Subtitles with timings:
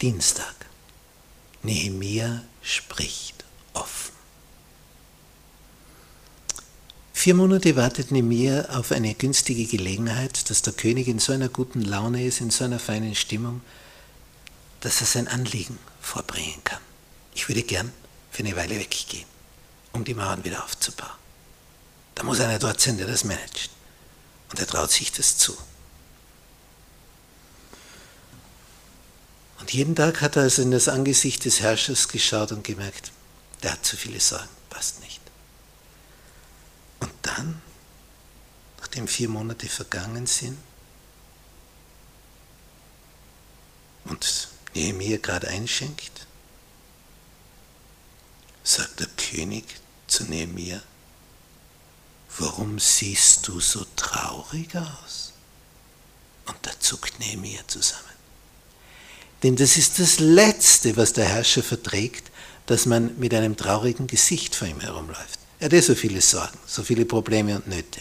[0.00, 0.54] Dienstag.
[1.64, 4.12] Nehemia spricht offen.
[7.12, 11.82] Vier Monate wartet Nehemia auf eine günstige Gelegenheit, dass der König in so einer guten
[11.82, 13.60] Laune ist, in so einer feinen Stimmung,
[14.82, 16.80] dass er sein Anliegen vorbringen kann.
[17.34, 17.92] Ich würde gern
[18.30, 19.26] für eine Weile weggehen,
[19.92, 21.10] um die Mauern wieder aufzubauen.
[22.14, 23.70] Da muss einer dort sein, der das managt.
[24.50, 25.56] Und er traut sich das zu.
[29.68, 33.12] Und jeden Tag hat er also in das Angesicht des Herrschers geschaut und gemerkt,
[33.62, 35.20] der hat zu viele Sorgen, passt nicht.
[37.00, 37.60] Und dann,
[38.78, 40.56] nachdem vier Monate vergangen sind
[44.06, 46.26] und Nehemiah gerade einschenkt,
[48.64, 49.64] sagt der König
[50.06, 50.80] zu Nehemiah,
[52.38, 55.34] warum siehst du so traurig aus?
[56.46, 58.07] Und da zuckt Nehemiah zusammen.
[59.42, 62.30] Denn das ist das Letzte, was der Herrscher verträgt,
[62.66, 65.38] dass man mit einem traurigen Gesicht vor ihm herumläuft.
[65.60, 68.00] Er hat eh so viele Sorgen, so viele Probleme und Nöte,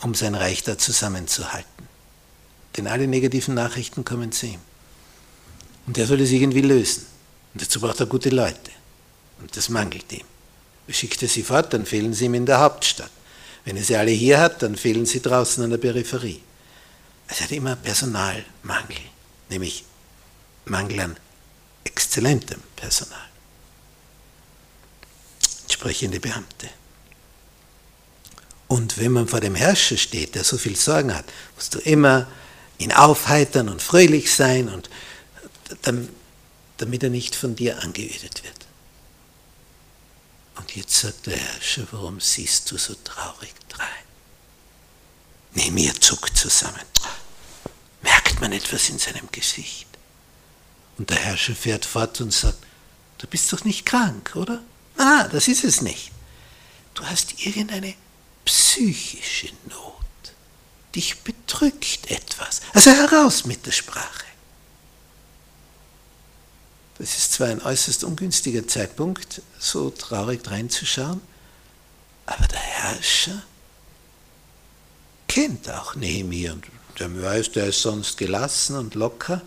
[0.00, 1.88] um sein Reich da zusammenzuhalten.
[2.76, 4.60] Denn alle negativen Nachrichten kommen zu ihm.
[5.86, 7.06] Und er soll es irgendwie lösen.
[7.52, 8.70] Und dazu braucht er gute Leute.
[9.40, 10.24] Und das mangelt ihm.
[10.88, 13.10] Schickt er sie fort, dann fehlen sie ihm in der Hauptstadt.
[13.64, 16.42] Wenn er sie alle hier hat, dann fehlen sie draußen an der Peripherie.
[17.28, 18.98] Es hat immer Personalmangel,
[19.48, 19.84] nämlich
[20.64, 21.16] Mangel an
[21.84, 23.28] exzellentem Personal.
[25.62, 26.68] Entsprechende Beamte.
[28.68, 32.26] Und wenn man vor dem Herrscher steht, der so viel Sorgen hat, musst du immer
[32.78, 34.88] ihn aufheitern und fröhlich sein, und,
[36.78, 38.66] damit er nicht von dir angeödet wird.
[40.56, 43.88] Und jetzt sagt der Herrscher, warum siehst du so traurig drein?
[45.54, 46.80] Nehemiah zuckt zusammen.
[48.02, 49.86] Merkt man etwas in seinem Gesicht?
[50.98, 52.58] Und der Herrscher fährt fort und sagt,
[53.18, 54.62] du bist doch nicht krank, oder?
[54.98, 56.12] Ah, das ist es nicht.
[56.94, 57.94] Du hast irgendeine
[58.44, 59.94] psychische Not.
[60.94, 62.60] Dich bedrückt etwas.
[62.74, 64.26] Also heraus mit der Sprache.
[66.98, 71.20] Das ist zwar ein äußerst ungünstiger Zeitpunkt, so traurig reinzuschauen,
[72.26, 73.42] aber der Herrscher
[75.26, 76.66] kennt auch Nehemiah und
[76.98, 79.40] der weiß, der ist sonst gelassen und locker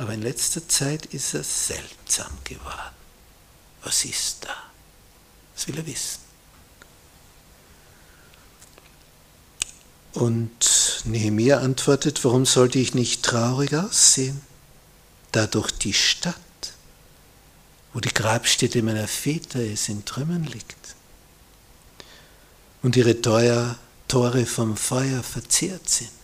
[0.00, 2.94] aber in letzter Zeit ist er seltsam geworden.
[3.82, 4.56] Was ist da?
[5.54, 6.20] Das will er wissen.
[10.14, 14.40] Und Nehemiah antwortet, warum sollte ich nicht traurig aussehen?
[15.32, 16.34] Da doch die Stadt,
[17.92, 20.96] wo die Grabstätte meiner Väter ist, in Trümmern liegt
[22.80, 26.19] und ihre Tore vom Feuer verzehrt sind.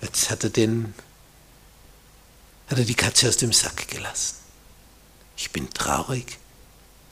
[0.00, 0.94] Jetzt hat er den,
[2.68, 4.36] hat er die Katze aus dem Sack gelassen.
[5.36, 6.38] Ich bin traurig,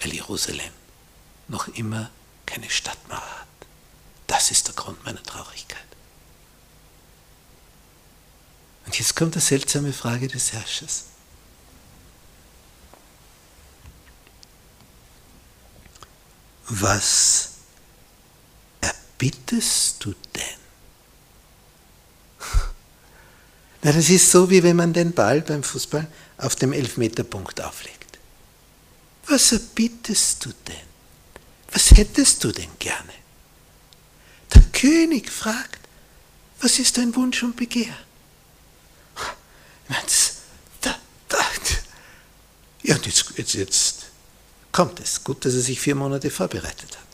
[0.01, 0.73] weil Jerusalem
[1.49, 2.11] noch immer
[2.47, 3.47] keine Stadtmauer hat.
[4.27, 5.79] Das ist der Grund meiner Traurigkeit.
[8.87, 11.05] Und jetzt kommt eine seltsame Frage des Herrschers.
[16.69, 17.51] Was
[18.81, 20.48] erbittest du denn?
[23.89, 26.07] Na, das ist so, wie wenn man den Ball beim Fußball
[26.37, 28.19] auf dem Elfmeterpunkt auflegt.
[29.29, 30.87] Was erbittest du denn?
[31.73, 33.15] Was hättest du denn gerne?
[34.53, 35.81] Der König fragt,
[36.61, 37.97] was ist dein Wunsch und Begehr?
[42.83, 44.07] Ja, und jetzt, jetzt, jetzt
[44.71, 45.25] kommt es.
[45.25, 47.08] Gut, dass er sich vier Monate vorbereitet hat.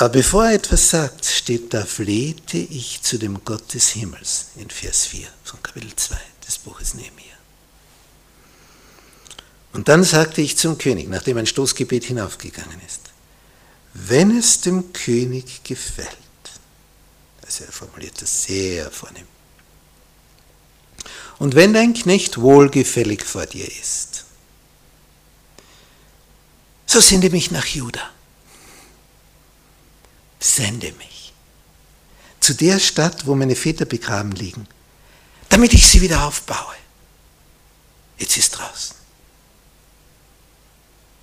[0.00, 4.70] Aber bevor er etwas sagt, steht da, flehte ich zu dem Gott des Himmels in
[4.70, 6.16] Vers 4 von Kapitel 2
[6.46, 7.36] des Buches Nehemiah.
[9.74, 13.10] Und dann sagte ich zum König, nachdem ein Stoßgebet hinaufgegangen ist,
[13.92, 16.08] wenn es dem König gefällt,
[17.44, 19.26] also er formuliert das sehr vornehm,
[21.38, 24.24] und wenn dein Knecht wohlgefällig vor dir ist,
[26.86, 28.10] so sende mich nach Juda
[30.40, 31.32] sende mich
[32.40, 34.66] zu der Stadt, wo meine Väter begraben liegen,
[35.50, 36.74] damit ich sie wieder aufbaue.
[38.18, 38.96] Jetzt ist draußen.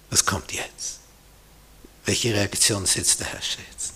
[0.09, 0.99] Was kommt jetzt?
[2.05, 3.93] Welche Reaktion setzt der Herrscher jetzt?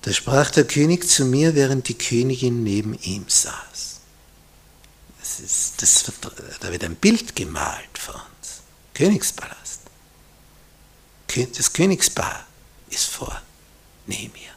[0.00, 4.00] Da sprach der König zu mir, während die Königin neben ihm saß.
[5.20, 6.04] Das ist, das,
[6.60, 8.62] da wird ein Bild gemalt vor uns.
[8.94, 9.81] Königspalast
[11.36, 12.46] das Königspaar
[12.90, 13.40] ist vor
[14.06, 14.54] Nehemiah.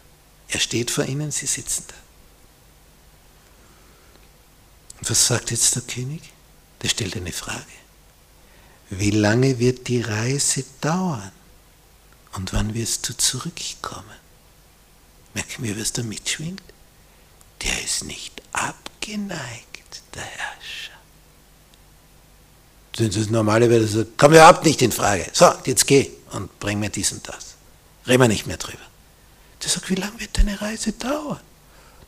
[0.48, 1.96] Er steht vor ihnen, sie sitzen da.
[5.00, 6.22] Und was sagt jetzt der König?
[6.82, 7.66] Der stellt eine Frage.
[8.90, 11.32] Wie lange wird die Reise dauern?
[12.34, 14.20] Und wann wirst du zurückkommen?
[15.34, 16.64] Merken wir, was da mitschwingt?
[17.62, 20.95] Der ist nicht abgeneigt, der Herrscher.
[22.98, 25.28] Das ist normalerweise so, kommt überhaupt nicht in Frage.
[25.34, 27.56] So, jetzt geh und bring mir dies und das.
[28.08, 28.78] Reden wir nicht mehr drüber.
[29.62, 31.42] Der sagt, wie lange wird deine Reise dauern?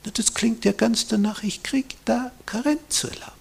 [0.05, 3.33] Na, das klingt ja ganz danach, ich krieg da Karenzurlaub.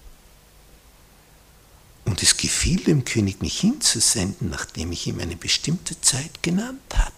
[2.05, 7.13] Und es gefiel dem König, mich hinzusenden, nachdem ich ihm eine bestimmte Zeit genannt hatte.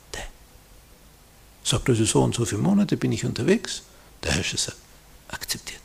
[1.62, 3.82] Sagt also so und so viele Monate bin ich unterwegs.
[4.22, 4.78] Der Herrscher sagt,
[5.28, 5.82] akzeptiert.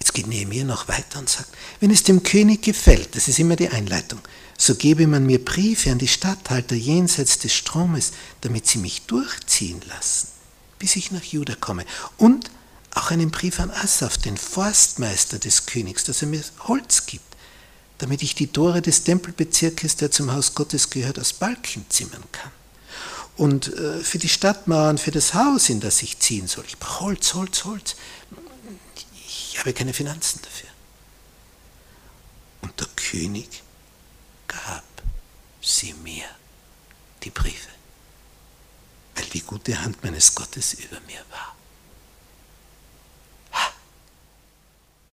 [0.00, 1.48] Jetzt geht Nehemiah noch weiter und sagt,
[1.80, 4.20] wenn es dem König gefällt, das ist immer die Einleitung,
[4.56, 9.80] so gebe man mir Briefe an die Statthalter jenseits des Stromes, damit sie mich durchziehen
[9.88, 10.28] lassen,
[10.78, 11.84] bis ich nach Juda komme.
[12.16, 12.50] Und
[12.94, 17.24] auch einen Brief an Asaph, den Forstmeister des Königs, dass er mir Holz gibt,
[17.98, 22.50] damit ich die Tore des Tempelbezirkes, der zum Haus Gottes gehört, aus Balken zimmern kann.
[23.36, 26.64] Und äh, für die Stadtmauern, für das Haus, in das ich ziehen soll.
[26.68, 27.96] Ich brauche Holz, Holz, Holz.
[29.62, 30.70] Habe keine Finanzen dafür.
[32.62, 33.62] Und der König
[34.48, 34.82] gab
[35.60, 36.24] sie mir,
[37.22, 37.68] die Briefe,
[39.14, 41.51] weil die gute Hand meines Gottes über mir war.